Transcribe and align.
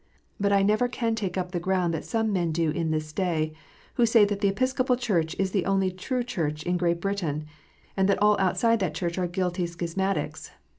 But 0.39 0.51
I 0.51 0.63
never 0.63 0.87
can 0.87 1.13
take 1.13 1.37
up 1.37 1.51
the 1.51 1.59
ground 1.59 1.93
that 1.93 2.03
some 2.03 2.33
men 2.33 2.51
do 2.51 2.71
in 2.71 2.89
this 2.89 3.13
day, 3.13 3.53
who 3.97 4.07
say 4.07 4.25
that 4.25 4.39
the 4.39 4.47
Episcopal 4.47 4.95
Church 4.95 5.35
is 5.37 5.51
the 5.51 5.67
only 5.67 5.91
true 5.91 6.23
Church 6.23 6.63
in 6.63 6.75
Great 6.75 6.99
Britain, 6.99 7.45
and 7.95 8.09
that 8.09 8.17
all 8.19 8.35
outside 8.39 8.79
that 8.79 8.95
Church 8.95 9.19
are 9.19 9.27
guilty 9.27 9.65
schismatics. 9.67 10.49